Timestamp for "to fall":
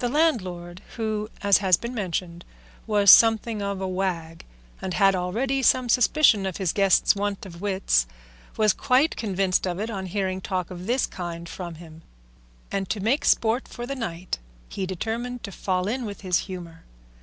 15.44-15.88